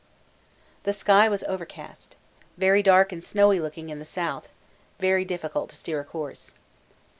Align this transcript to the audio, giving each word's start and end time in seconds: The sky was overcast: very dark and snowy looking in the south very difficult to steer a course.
The 0.81 0.93
sky 0.93 1.29
was 1.29 1.43
overcast: 1.43 2.15
very 2.57 2.81
dark 2.81 3.11
and 3.11 3.23
snowy 3.23 3.59
looking 3.59 3.89
in 3.89 3.99
the 3.99 4.03
south 4.03 4.49
very 4.99 5.23
difficult 5.23 5.69
to 5.69 5.75
steer 5.75 5.99
a 5.99 6.03
course. 6.03 6.55